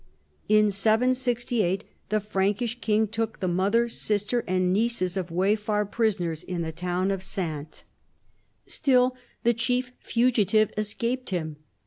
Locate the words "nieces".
4.73-5.15